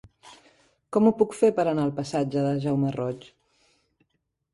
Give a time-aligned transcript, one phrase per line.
[0.95, 3.29] Com ho puc fer per anar al passatge de Jaume Roig?